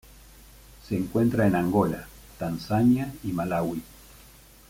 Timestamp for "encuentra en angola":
0.97-2.07